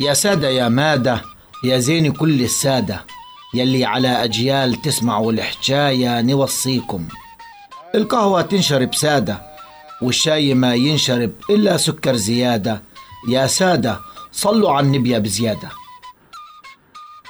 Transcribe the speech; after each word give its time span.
يا 0.00 0.14
سادة 0.14 0.48
يا 0.48 0.68
مادة 0.68 1.22
يا 1.64 1.78
زين 1.78 2.12
كل 2.12 2.42
السادة 2.42 3.04
يلي 3.54 3.84
على 3.84 4.08
أجيال 4.08 4.82
تسمعوا 4.82 5.32
الحكاية 5.32 6.20
نوصيكم. 6.20 7.08
القهوة 7.94 8.42
تنشرب 8.42 8.94
سادة 8.94 9.42
والشاي 10.02 10.54
ما 10.54 10.74
ينشرب 10.74 11.32
إلا 11.50 11.76
سكر 11.76 12.16
زيادة. 12.16 12.82
يا 13.28 13.46
سادة 13.46 14.00
صلوا 14.32 14.72
على 14.72 14.86
النبي 14.86 15.20
بزيادة. 15.20 15.68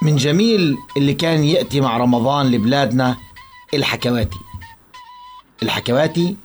من 0.03 0.17
جميل 0.17 0.77
اللي 0.97 1.15
كان 1.15 1.45
يأتي 1.45 1.81
مع 1.81 1.97
رمضان 1.97 2.51
لبلادنا 2.51 3.17
الحكواتي. 3.75 4.39
الحكواتي 5.63 6.37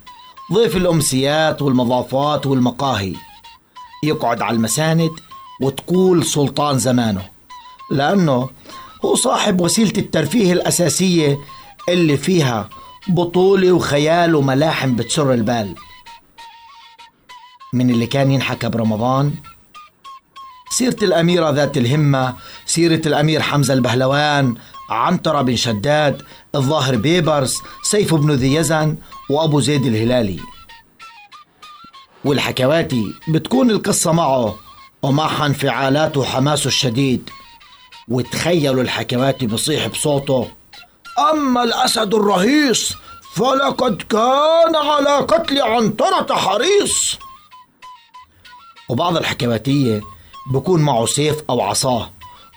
ضيف 0.54 0.78
الأمسيات 0.78 1.62
والمضافات 1.62 2.46
والمقاهي. 2.46 3.14
يقعد 4.04 4.42
على 4.42 4.56
المساند 4.56 5.12
وتقول 5.62 6.26
سلطان 6.26 6.78
زمانه 6.80 7.30
لأنه 7.92 8.50
هو 9.06 9.16
صاحب 9.16 9.62
وسيلة 9.62 9.94
الترفيه 9.98 10.54
الأساسية 10.54 11.38
اللي 11.90 12.18
فيها 12.18 12.70
بطولة 13.08 13.72
وخيال 13.72 14.36
وملاحم 14.36 14.96
بتسر 14.96 15.34
البال. 15.34 15.76
من 17.74 17.90
اللي 17.90 18.08
كان 18.08 18.32
ينحكى 18.32 18.70
برمضان 18.70 19.34
سيرة 20.72 20.96
الأميرة 21.04 21.50
ذات 21.50 21.78
الهمة 21.78 22.36
سيرة 22.66 23.02
الأمير 23.06 23.42
حمزة 23.42 23.74
البهلوان 23.74 24.56
عنترة 24.90 25.42
بن 25.42 25.56
شداد 25.56 26.22
الظاهر 26.56 26.96
بيبرس 26.96 27.58
سيف 27.84 28.16
بن 28.16 28.32
ذي 28.32 28.56
يزن 28.56 28.98
وأبو 29.30 29.60
زيد 29.60 29.86
الهلالي. 29.86 30.40
والحكواتي 32.26 33.14
بتكون 33.28 33.72
القصة 33.72 34.12
معه 34.12 34.56
ومعها 35.02 35.46
انفعالاته 35.46 36.20
وحماسه 36.20 36.68
الشديد 36.68 37.30
وتخيلوا 38.08 38.84
الحكواتي 38.84 39.48
بصيح 39.48 39.88
بصوته. 39.88 40.52
أما 41.34 41.64
الأسد 41.64 42.14
الرهيص 42.14 42.94
فلقد 43.36 44.02
كان 44.02 44.76
على 44.76 45.26
قتل 45.26 45.62
عنترة 45.62 46.36
حريص. 46.36 47.18
وبعض 48.90 49.18
الحكواتية 49.18 50.02
بكون 50.54 50.82
معه 50.82 51.06
سيف 51.06 51.38
أو 51.50 51.62
عصاه 51.62 52.10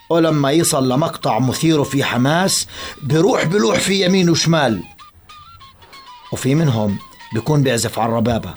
ولما 0.09 0.51
يصل 0.51 0.89
لمقطع 0.89 1.39
مثير 1.39 1.83
في 1.83 2.03
حماس 2.03 2.67
بروح 3.01 3.43
بلوح 3.43 3.79
في 3.79 4.05
يمين 4.05 4.29
وشمال. 4.29 4.83
وفي 6.31 6.55
منهم 6.55 6.99
بيكون 7.33 7.63
بيعزف 7.63 7.99
على 7.99 8.09
الربابة. 8.09 8.53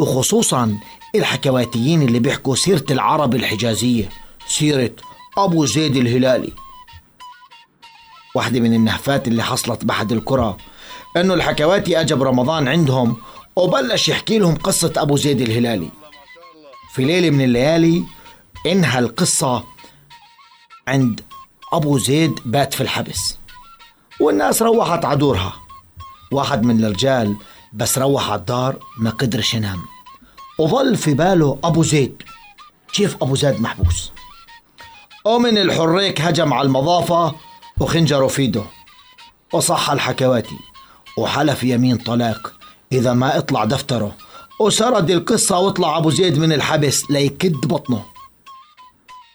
وخصوصا 0.00 0.78
الحكواتيين 1.14 2.02
اللي 2.02 2.18
بيحكوا 2.18 2.54
سيرة 2.54 2.84
العرب 2.90 3.34
الحجازية 3.34 4.08
سيرة 4.46 4.90
أبو 5.38 5.66
زيد 5.66 5.96
الهلالي. 5.96 6.52
واحدة 8.34 8.60
من 8.60 8.74
النهفات 8.74 9.28
اللي 9.28 9.42
حصلت 9.42 9.84
بحد 9.84 10.12
الكرة 10.12 10.56
إنه 11.16 11.34
الحكواتي 11.34 12.00
أجى 12.00 12.14
برمضان 12.14 12.68
عندهم 12.68 13.16
وبلش 13.56 14.08
يحكي 14.08 14.38
لهم 14.38 14.54
قصة 14.54 14.92
أبو 14.96 15.16
زيد 15.16 15.40
الهلالي. 15.40 15.90
في 16.94 17.04
ليلة 17.04 17.30
من 17.30 17.44
الليالي 17.44 18.04
انهى 18.66 18.98
القصة 18.98 19.64
عند 20.88 21.20
أبو 21.72 21.98
زيد 21.98 22.40
بات 22.44 22.74
في 22.74 22.80
الحبس 22.80 23.36
والناس 24.20 24.62
روحت 24.62 25.04
عدورها 25.04 25.52
واحد 26.32 26.62
من 26.62 26.84
الرجال 26.84 27.36
بس 27.72 27.98
روح 27.98 28.30
على 28.30 28.40
الدار 28.40 28.78
ما 28.98 29.10
قدرش 29.10 29.54
ينام. 29.54 29.82
وظل 30.58 30.96
في 30.96 31.14
باله 31.14 31.58
أبو 31.64 31.82
زيد. 31.82 32.22
كيف 32.92 33.16
أبو 33.22 33.36
زيد 33.36 33.60
محبوس؟ 33.60 34.12
ومن 35.24 35.58
الحريك 35.58 36.20
هجم 36.20 36.52
على 36.52 36.66
المضافة 36.66 37.34
وخنجره 37.80 38.26
في 38.26 38.42
ايده 38.42 38.64
وصح 39.52 39.90
الحكواتي. 39.90 40.58
وحلف 41.18 41.64
يمين 41.64 41.96
طلاق. 41.96 42.52
إذا 42.92 43.12
ما 43.12 43.38
اطلع 43.38 43.64
دفتره. 43.64 44.16
وسرد 44.60 45.10
القصة 45.10 45.58
واطلع 45.58 45.98
أبو 45.98 46.10
زيد 46.10 46.38
من 46.38 46.52
الحبس 46.52 47.10
ليكد 47.10 47.52
بطنه. 47.52 48.04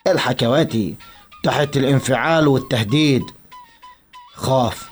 الحكواتي 0.06 0.94
تحت 1.42 1.76
الانفعال 1.76 2.48
والتهديد. 2.48 3.22
خاف. 4.34 4.88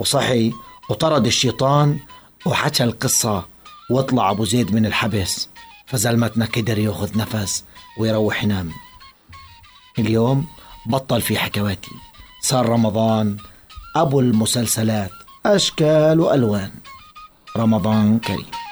وصحي 0.00 0.52
وطرد 0.90 1.26
الشيطان 1.26 1.98
وحكى 2.46 2.84
القصة 2.84 3.44
واطلع 3.90 4.30
أبو 4.30 4.44
زيد 4.44 4.74
من 4.74 4.86
الحبس 4.86 5.48
فزلمتنا 5.86 6.46
قدر 6.46 6.78
يأخذ 6.78 7.18
نفس 7.18 7.64
ويروح 7.98 8.44
ينام. 8.44 8.70
اليوم 9.98 10.46
بطل 10.86 11.20
في 11.20 11.38
حكواتي 11.38 11.90
صار 12.42 12.68
رمضان 12.68 13.36
أبو 13.96 14.20
المسلسلات 14.20 15.10
أشكال 15.46 16.20
وألوان. 16.20 16.70
رمضان 17.56 18.18
كريم. 18.18 18.63